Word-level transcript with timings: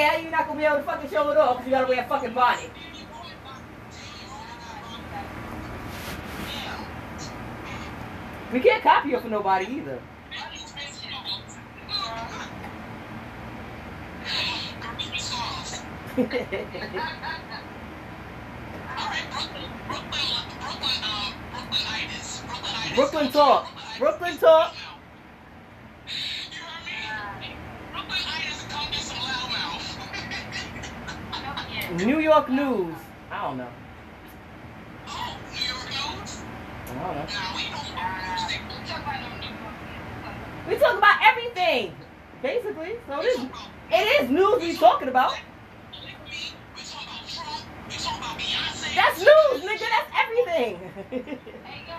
hair, 0.00 0.20
you're 0.20 0.30
not 0.30 0.46
gonna 0.46 0.58
be 0.58 0.64
able 0.64 0.78
to 0.78 0.82
fucking 0.82 1.10
show 1.10 1.30
it 1.30 1.36
off 1.36 1.58
because 1.58 1.66
you 1.66 1.72
gotta 1.72 1.86
wear 1.86 2.02
a 2.02 2.08
fucking 2.08 2.32
body. 2.32 2.70
We 8.52 8.60
can't 8.60 8.82
copy 8.82 9.10
her 9.10 9.20
for 9.20 9.28
nobody 9.28 9.66
either. 9.66 10.00
Brooklyn 22.96 23.30
talk. 23.30 23.70
Brooklyn 23.98 24.36
talk. 24.38 24.74
New 31.96 32.20
York 32.20 32.48
news. 32.48 32.94
I 33.32 33.42
don't 33.42 33.56
know. 33.58 33.68
Oh, 35.08 35.36
New 35.52 35.64
York 35.64 35.88
news? 35.88 36.40
I 36.88 36.94
don't 36.94 37.16
know. 37.16 37.26
We 40.68 40.76
talk 40.76 40.98
about 40.98 41.18
everything, 41.24 41.92
basically. 42.42 42.92
So 43.08 43.20
it 43.20 43.24
is, 43.24 43.40
it 43.90 44.22
is 44.22 44.30
news 44.30 44.62
we 44.62 44.76
talking 44.76 45.08
about. 45.08 45.34
That's 48.94 49.18
news, 49.18 49.62
nigga. 49.62 49.80
That's 49.80 50.10
everything. 50.14 50.78
hey, 51.10 51.82
yo. 51.88 51.94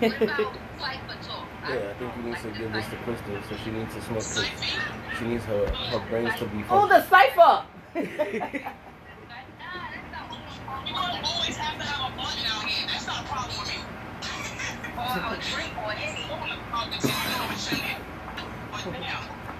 Yeah, 0.00 0.06
I 0.06 1.94
think 1.98 2.14
he 2.14 2.22
needs 2.22 2.42
to 2.42 2.50
give 2.52 2.72
this 2.72 2.88
to 2.88 2.96
Crystal, 2.96 3.42
so 3.48 3.56
she 3.62 3.70
needs 3.70 3.94
to 3.94 4.00
smoke 4.00 4.18
this. 4.18 4.50
She 5.18 5.24
needs 5.26 5.44
her 5.44 5.66
her 5.66 6.08
brains 6.08 6.34
to 6.38 6.46
be 6.46 6.64
oh, 6.70 6.88
functioning. 6.88 6.88
the 6.88 7.06
cipher. 7.08 7.64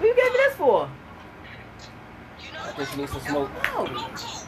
What 0.01 0.07
you 0.07 0.15
gave 0.15 0.31
me 0.31 0.37
this 0.37 0.55
for? 0.55 0.89
I 2.39 2.71
think 2.71 2.89
she 2.89 2.97
needs 2.97 3.11
to 3.11 3.19
smoke. 3.19 3.51
Oh, 3.65 4.40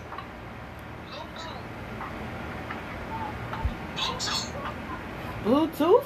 Bluetooth? 5.43 6.05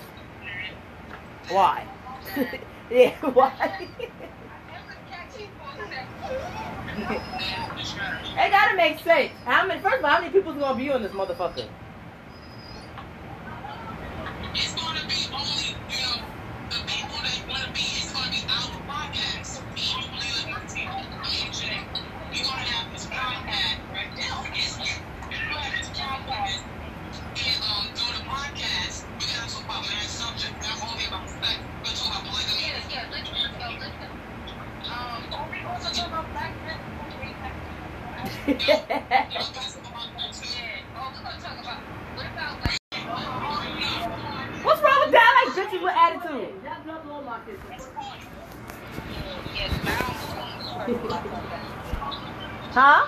Why? 1.50 1.86
yeah, 2.92 3.16
why? 3.34 3.88
it 8.40 8.52
gotta 8.52 8.76
make 8.76 9.00
sense. 9.00 9.32
How 9.46 9.68
many? 9.68 9.80
First 9.80 10.00
of 10.00 10.06
all, 10.06 10.10
how 10.12 10.20
many 10.22 10.32
people's 10.32 10.58
gonna 10.58 10.76
be 10.78 10.90
on 10.92 11.04
this 11.04 11.12
motherfucker? 11.12 11.68
It's 14.56 14.74
gonna 14.74 15.06
be 15.08 15.30
only, 15.32 15.78
you 15.88 16.02
know, 16.02 16.18
the 16.70 16.82
people 16.90 17.18
that 17.22 17.46
wanna 17.48 17.72
be, 17.74 17.82
it's 17.82 18.12
gonna 18.12 18.32
be 18.32 18.42
our 18.50 18.74
podcast. 18.90 19.62
Probably 19.78 20.30
like 20.34 20.50
my 20.50 20.66
team, 20.66 20.90
Asian. 21.24 21.86
You're 22.34 22.46
gonna 22.46 22.66
have 22.74 22.92
this 22.92 23.06
podcast 23.06 23.78
right 23.94 24.12
now. 24.18 24.44
It's 24.54 24.78
you. 24.80 24.98
You're 25.30 25.46
gonna 25.46 25.62
have 25.62 25.78
this 25.78 25.90
podcast 26.00 26.64
and 27.38 27.62
um 27.70 27.86
do 27.94 28.06
the 28.18 28.24
podcast. 28.26 29.06
We're 29.18 29.30
gonna 29.30 29.50
talk 29.50 29.66
about 29.66 29.84
marriage 29.86 30.10
subject, 30.10 30.54
not 30.62 30.82
only 30.90 31.06
about 31.06 31.30
sex, 31.30 31.60
we're 31.62 31.86
gonna 31.86 31.96
talk 31.96 32.22
about 32.22 32.34
polygamy. 32.34 32.68
Um, 34.88 35.52
we 35.52 35.60
also 35.68 35.90
talk 35.94 36.08
about 36.08 36.26
black 36.34 36.54
men. 36.66 36.80
Yo, 38.48 38.54
y'all 38.56 39.52
guys 39.54 39.76
talk 39.76 39.86
about 39.86 40.10
that 40.18 40.34
too. 40.34 40.50
What's 44.64 44.82
wrong 44.82 45.00
with 45.04 45.12
that? 45.12 45.30
I 45.30 45.46
like 45.46 45.54
bitches 45.56 45.82
with 45.84 45.94
attitude. 45.94 46.54
Huh? 50.88 53.08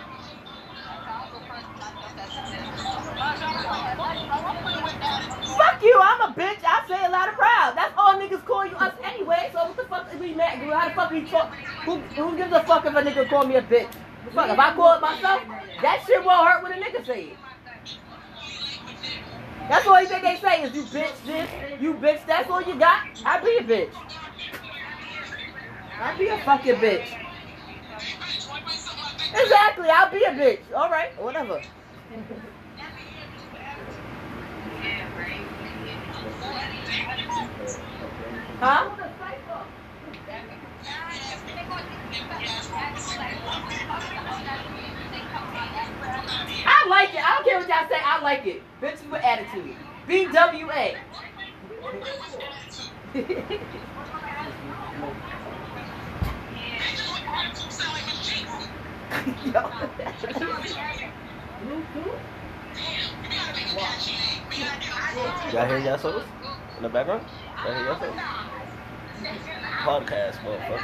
Fuck 5.57 5.81
you, 5.81 5.97
I'm 6.03 6.21
a 6.21 6.33
bitch. 6.35 6.57
I 6.65 6.83
say 6.89 7.05
a 7.05 7.09
lot 7.09 7.29
of 7.29 7.35
proud. 7.35 7.77
That's 7.77 7.93
all 7.95 8.19
niggas 8.19 8.43
call 8.43 8.65
you 8.65 8.75
us 8.75 8.93
anyway. 9.01 9.49
So 9.53 9.63
what 9.63 9.77
the 9.77 9.83
fuck 9.83 10.13
is 10.13 10.19
we 10.19 10.33
mad? 10.33 10.57
How 10.57 10.89
the 10.89 10.93
fuck 10.93 11.11
we 11.11 11.23
talk? 11.23 11.53
Who, 11.85 11.99
who 11.99 12.35
gives 12.35 12.51
a 12.51 12.63
fuck 12.63 12.85
if 12.85 12.93
a 12.93 13.01
nigga 13.01 13.29
call 13.29 13.45
me 13.45 13.55
a 13.55 13.61
bitch? 13.61 13.87
Fuck, 14.33 14.49
if 14.49 14.59
I 14.59 14.75
call 14.75 14.97
it 14.97 15.01
myself, 15.01 15.41
that 15.81 16.03
shit 16.05 16.25
won't 16.25 16.49
hurt 16.49 16.61
when 16.61 16.73
a 16.73 16.85
nigga 16.85 17.05
say 17.05 17.23
it. 17.27 17.37
That's 19.69 19.87
all 19.87 20.01
you 20.01 20.07
think 20.07 20.23
they 20.23 20.35
say 20.35 20.63
is 20.63 20.75
you 20.75 20.83
bitch 20.83 21.23
this, 21.25 21.49
you 21.79 21.93
bitch. 21.93 22.25
That's 22.25 22.49
all 22.49 22.61
you 22.61 22.77
got. 22.77 23.03
I 23.25 23.39
be 23.39 23.57
a 23.57 23.63
bitch. 23.63 23.93
I 26.01 26.17
be 26.17 26.27
a 26.27 26.37
fucking 26.39 26.75
bitch. 26.75 27.28
Exactly, 29.33 29.89
I'll 29.89 30.11
be 30.11 30.23
a 30.23 30.31
bitch. 30.31 30.73
All 30.75 30.89
right, 30.89 31.09
whatever. 31.21 31.61
Huh? 38.59 38.89
I 46.65 46.87
like 46.89 47.13
it. 47.13 47.23
I 47.23 47.35
don't 47.35 47.45
care 47.45 47.59
what 47.59 47.69
y'all 47.69 47.87
say. 47.89 48.01
I 48.03 48.21
like 48.21 48.45
it. 48.45 48.61
Bitches 48.81 49.09
with 49.09 49.23
attitude. 49.23 49.75
BWA. 50.07 50.97
Y'all 65.51 65.65
hear 65.67 65.79
y'all 65.79 65.97
souls 65.97 66.23
in 66.77 66.83
the 66.83 66.89
background? 66.89 67.25
Y'all 67.65 67.73
hear 67.73 67.97
souls? 67.99 68.15
Podcast, 69.83 70.37
motherfucker. 70.39 70.79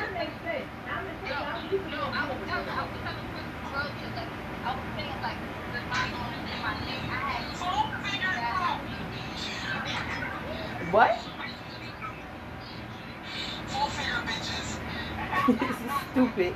what? 10.91 11.19
stupid. 16.15 16.53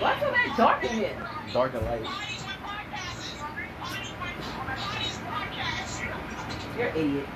Why 0.00 0.20
so 0.20 0.30
that 0.30 0.43
dark 0.56 0.84
in 0.84 0.90
here? 0.90 1.28
Dark 1.52 1.74
and 1.74 1.84
light. 1.86 2.06
You're 6.76 6.88
an 6.88 6.96
idiot. 6.96 7.26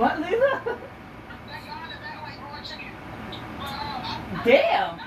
What, 0.00 0.18
Lisa? 0.18 0.78
Damn. 4.46 4.98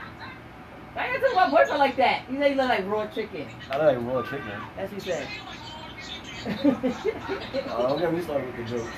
Why 0.94 1.12
you 1.12 1.19
talking 1.19 1.34
about 1.34 1.50
boyfriend 1.50 1.80
like 1.80 1.95
that? 1.95 2.30
You 2.30 2.38
say 2.38 2.51
you 2.51 2.56
look 2.56 2.69
like 2.69 2.86
raw 2.86 3.07
chicken. 3.07 3.48
I 3.72 3.78
look 3.78 3.88
like 3.88 3.98
raw 4.13 4.22
chicken. 4.22 4.51
That's 4.78 4.94
what 4.94 5.06
you 5.06 5.12
said. 5.12 5.28
Oh, 7.69 7.88
don't 7.88 8.00
get 8.00 8.13
me 8.13 8.22
started 8.22 8.45
with 8.45 8.57
the 8.57 8.63
jokes. 8.78 8.92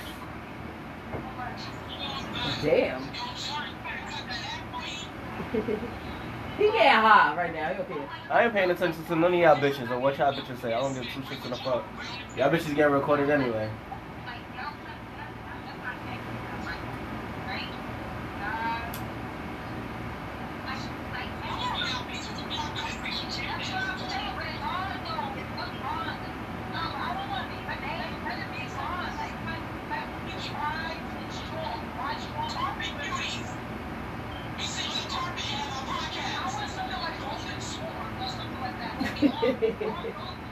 Damn. 2.62 3.02
he 6.58 6.64
getting 6.64 6.92
high 6.92 7.36
right 7.38 7.54
now. 7.54 7.74
He 7.74 7.82
okay. 7.84 8.02
I 8.30 8.44
ain't 8.44 8.54
paying 8.54 8.72
attention 8.72 9.06
to 9.06 9.16
none 9.16 9.34
of 9.34 9.40
y'all 9.40 9.56
bitches 9.56 9.90
or 9.92 10.00
what 10.00 10.18
y'all 10.18 10.34
bitches 10.34 10.60
say. 10.62 10.74
I 10.74 10.82
don't 10.82 10.94
give 10.94 11.04
two 11.04 11.22
shits 11.22 11.46
in 11.46 11.52
the 11.52 11.58
fuck. 11.58 11.86
Y'all 12.36 12.50
bitches 12.50 12.76
getting 12.76 12.92
recorded 12.92 13.30
anyway. 13.30 13.70
Know. 39.00 39.08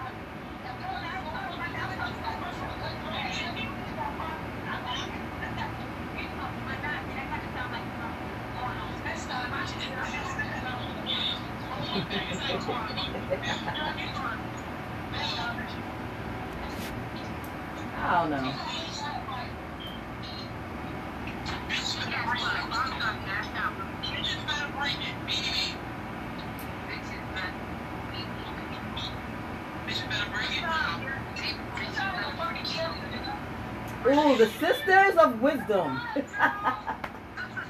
Ooh, 34.05 34.35
the 34.37 34.47
Sisters 34.59 35.15
of 35.17 35.41
Wisdom. 35.41 36.01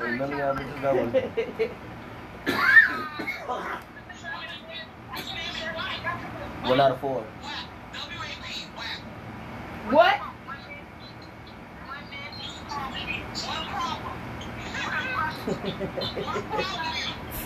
Ain't 0.03 0.17
none 0.17 0.33
of 0.33 0.39
y'all 0.39 0.55
bitches 0.55 0.81
that 0.81 0.95
one. 0.95 1.11
One 6.69 6.79
out 6.79 6.91
of 6.91 6.99
four. 6.99 7.23
what? 9.91 10.19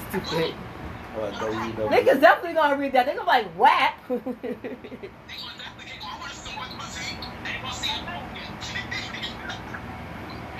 Stupid. 0.09 0.53
What, 1.13 1.33
Niggas 1.91 2.21
definitely 2.21 2.53
gonna 2.53 2.77
read 2.77 2.93
that. 2.93 3.05
They 3.05 3.15
gonna 3.15 3.25
be 3.25 3.27
like, 3.27 3.47
whap. 3.57 3.99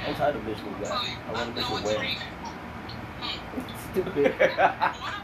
I'm 0.08 0.16
tired 0.16 0.36
of 0.38 0.42
bitch 0.44 0.64
with 0.64 0.80
that. 0.80 0.94
I 1.28 1.34
want 1.34 1.50
a 1.50 1.60
bitch 1.60 1.74
with 1.74 1.84
whale. 1.84 2.02
Stupid. 3.92 4.34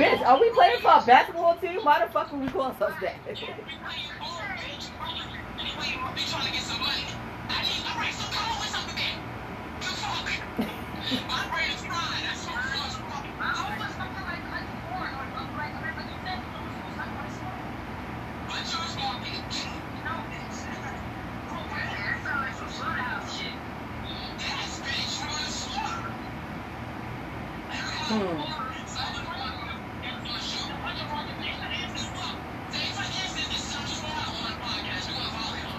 Bitch, 0.00 0.20
are 0.26 0.40
we 0.40 0.50
playing 0.50 0.80
for 0.80 0.90
a 0.90 1.02
basketball 1.06 1.56
team? 1.56 1.80
Why 1.82 2.04
the 2.04 2.12
fuck 2.12 2.32
would 2.32 2.40
we 2.40 2.48
call 2.48 2.62
ourselves 2.62 2.94
that? 3.02 3.16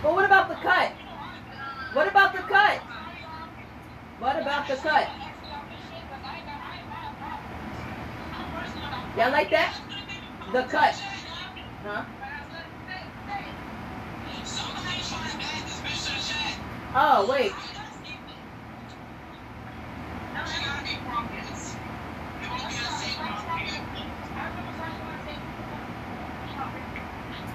But 0.02 0.14
what 0.14 0.26
about 0.26 0.50
the 0.50 0.56
cut? 0.56 0.92
What 1.94 2.08
about 2.08 2.34
the 2.34 2.40
cut? 2.40 2.80
What 4.20 4.42
about 4.42 4.68
the 4.68 4.76
cut? 4.76 5.08
Y'all 9.16 9.32
like 9.32 9.52
that? 9.52 9.76
The 10.52 10.64
cut. 10.64 10.96
Huh? 11.84 12.06
Oh, 16.96 17.30
wait. 17.30 17.52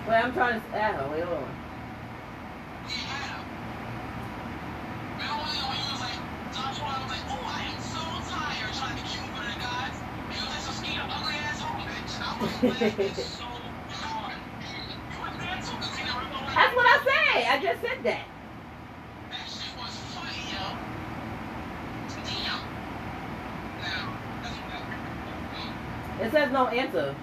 Wait, 0.07 0.15
I'm 0.15 0.33
trying 0.33 0.61
to 0.61 0.67
her. 0.71 1.09
Wait, 1.11 1.25
hold 1.25 1.39
on. 1.39 1.66
That's 12.75 13.39
what 16.75 16.87
I 16.87 16.99
say. 17.35 17.47
I 17.49 17.61
just 17.63 17.81
said 17.81 18.05
that. 18.05 18.27
It 26.19 26.33
says 26.33 26.53
no 26.53 26.69
answer. 26.69 27.21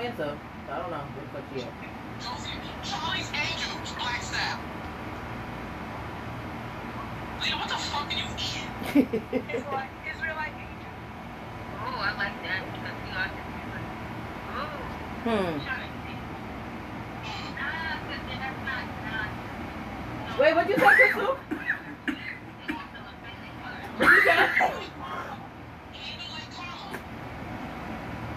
Pause. 0.00 0.18
It 0.18 0.20
answer. 0.20 0.38
I 0.70 0.78
don't 0.78 0.90
know. 0.90 0.98
What 0.98 1.44
the 1.54 1.60
fuck 1.60 1.66
at? 1.66 2.84
Charlie's 2.84 3.30
Angels, 3.34 3.92
Black 3.98 4.22
Sabbath. 4.22 4.60
Leah, 7.42 7.56
what 7.56 7.68
the 7.68 7.74
fuck 7.76 8.08
are 8.08 8.18
you 8.18 8.24
eating? 8.36 8.70
Israelite, 9.50 9.90
Israelite 10.14 10.54
angel. 10.58 10.92
Oh, 11.80 11.98
I 12.00 12.12
like 12.18 12.42
that 12.42 12.62
because 12.72 12.96
we 13.04 13.10
are 13.12 13.28
different. 13.28 13.86
Oh, 14.48 14.96
Hmm. 15.24 15.58
nah, 17.56 17.96
but 18.08 18.20
then 18.28 18.38
that's 18.40 18.62
not, 18.64 18.84
nah. 19.04 20.40
Wait, 20.40 20.54
what'd 20.54 20.70
you 20.70 20.76
say, 20.78 20.94
Crystal? 20.96 21.36
What'd 23.98 24.16
you 24.16 24.22
say? 24.22 24.36
Candy 25.92 26.26
like 26.32 26.50
caramel. 26.56 27.00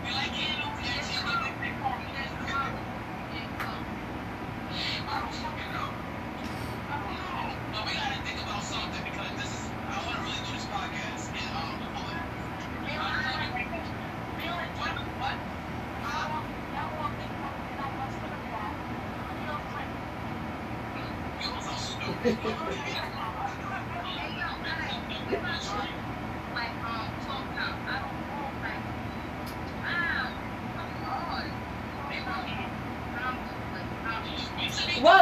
You 0.05 0.11
like 0.13 0.33
candle? 0.33 0.71
Yeah, 0.83 1.01
she 1.07 1.15
look 1.25 1.39
like 1.41 1.57
big 1.61 1.75
caramel. 2.47 2.83
I 5.07 5.19
don't 5.21 5.33
fucking 5.33 5.71
know. 5.73 5.89
I 6.89 6.95
don't 6.99 7.15
know. 7.15 7.55
But 7.73 7.83
we 7.87 7.93
gotta 7.93 8.19
think 8.23 8.39
about 8.43 8.63
something 8.63 9.03
because 9.03 9.31
this 9.37 9.51
is, 9.53 9.63
I 9.87 9.97
wanna 10.05 10.21
really 10.23 10.41
do 10.45 10.51
this 10.53 10.65
podcast. 10.67 11.25
And, 11.33 11.49
um, 11.55 11.79
what? 11.95 12.17
What? 15.19 15.37
You 22.01 22.07
Whoa, 22.23 22.29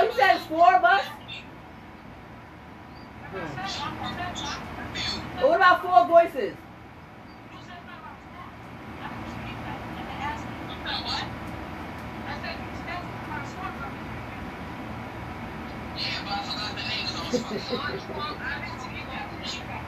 you 0.04 0.12
said 0.14 0.38
four 0.42 0.76
of 0.76 0.84
us? 0.84 1.02
Hmm. 3.32 3.62
What 5.44 5.56
about 5.56 5.82
four 5.82 6.06
voices? 6.08 6.56
What? 11.04 11.24
Yeah, 15.98 16.24
but 16.24 16.32
I 16.32 16.44
forgot 16.44 16.76
the 16.76 16.84
name 16.90 18.01
because 18.14 18.36
they're 18.36 18.60
not 18.60 18.80
going 18.80 18.96
to 18.96 19.12
have 19.12 19.32
it. 19.32 19.38
Right? 19.68 19.84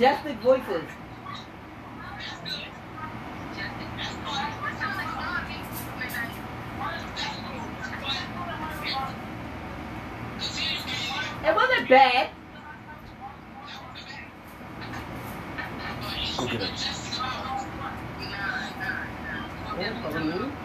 That's 8.61 8.85
good. 8.85 9.11
Continue, 10.39 10.79
Gabe. 10.85 11.45
It 11.45 11.55
wasn't 11.55 11.89
bad. 11.89 12.29
Go 16.37 16.45
get 16.47 16.61
it. 16.61 16.71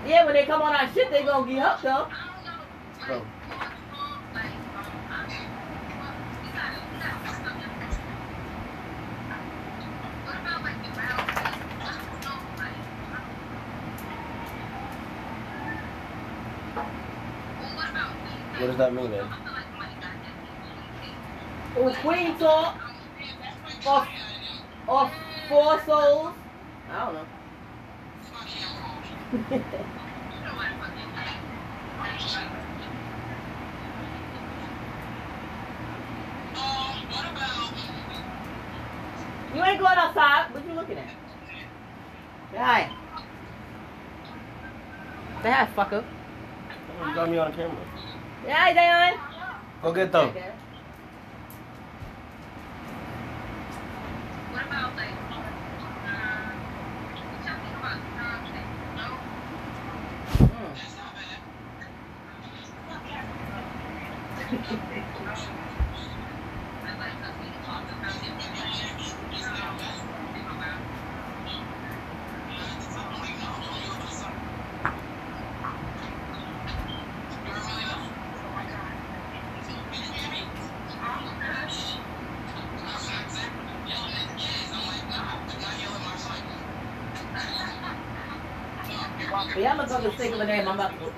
Yeah, 0.07 0.25
when 0.25 0.35
they 0.35 0.45
come 0.47 0.63
on 0.63 0.75
our 0.75 0.89
shit, 0.95 1.11
they 1.11 1.25
gonna 1.25 1.53
get 1.53 1.63
up 1.65 1.83
though. 1.83 2.07
Go. 3.09 3.23
What 18.61 18.67
does 18.67 18.70
that 18.81 18.95
mean, 18.95 19.11
then? 19.11 19.27
Or 21.77 21.93
Queen 21.97 22.39
Talk. 22.39 22.81
Or, 23.87 24.09
or 24.89 25.11
Four 25.49 25.81
Souls. 25.85 26.35
I 26.91 27.05
don't 27.05 27.15
know. 27.15 27.27
What 37.11 37.27
about 37.31 37.75
you 39.55 39.63
ain't 39.63 39.81
going 39.81 39.99
outside. 39.99 40.55
What 40.55 40.67
you 40.67 40.73
looking 40.73 40.99
at? 40.99 41.11
Hi. 42.57 42.91
Say 45.43 45.51
hi, 45.51 45.69
fucker. 45.77 46.05
You 47.07 47.15
got 47.15 47.31
me 47.31 47.39
on 47.39 47.53
camera. 47.53 48.00
đây 48.47 48.75
đây 48.75 48.87
ơi. 48.87 49.17
Có 49.83 49.93
cái 49.93 50.07
tầng 50.07 50.33
yeah, 89.61 89.73
I'm 89.73 89.79
gonna 89.79 89.89
go 89.89 90.11
to 90.11 90.17
think 90.17 90.35
of 90.35 90.41
a 90.41 90.47
name. 90.47 90.69
I'm 90.69 90.75
about 90.77 90.99
to. 90.99 91.13